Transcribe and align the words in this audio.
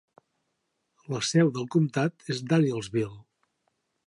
La 1.15 1.21
seu 1.33 1.53
del 1.59 1.69
comtat 1.77 2.27
és 2.37 2.43
Danielsville. 2.55 3.23